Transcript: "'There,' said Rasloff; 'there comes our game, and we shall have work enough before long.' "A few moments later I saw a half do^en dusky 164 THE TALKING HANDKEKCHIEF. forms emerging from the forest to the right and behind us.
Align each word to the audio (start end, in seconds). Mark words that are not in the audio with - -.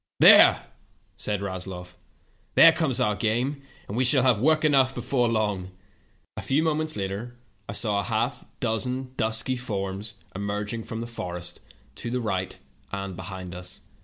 "'There,' 0.19 0.63
said 1.15 1.41
Rasloff; 1.43 1.93
'there 2.55 2.71
comes 2.71 2.99
our 2.99 3.15
game, 3.15 3.61
and 3.87 3.95
we 3.95 4.03
shall 4.03 4.23
have 4.23 4.39
work 4.39 4.65
enough 4.65 4.95
before 4.95 5.27
long.' 5.29 5.69
"A 6.37 6.41
few 6.41 6.63
moments 6.63 6.95
later 6.95 7.35
I 7.69 7.73
saw 7.73 7.99
a 7.99 8.03
half 8.05 8.43
do^en 8.61 9.13
dusky 9.17 9.53
164 9.53 9.53
THE 9.53 9.53
TALKING 9.53 9.53
HANDKEKCHIEF. 9.53 9.67
forms 9.67 10.13
emerging 10.35 10.83
from 10.85 11.01
the 11.01 11.05
forest 11.05 11.59
to 11.97 12.09
the 12.09 12.19
right 12.19 12.57
and 12.91 13.15
behind 13.15 13.53
us. 13.53 13.81